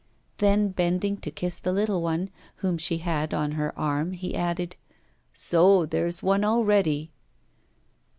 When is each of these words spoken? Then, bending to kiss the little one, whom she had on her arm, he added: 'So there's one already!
Then, 0.37 0.69
bending 0.69 1.17
to 1.17 1.29
kiss 1.29 1.59
the 1.59 1.71
little 1.71 2.01
one, 2.01 2.31
whom 2.55 2.79
she 2.79 2.97
had 2.97 3.35
on 3.35 3.51
her 3.51 3.71
arm, 3.77 4.13
he 4.13 4.33
added: 4.35 4.75
'So 5.31 5.85
there's 5.85 6.23
one 6.23 6.43
already! 6.43 7.11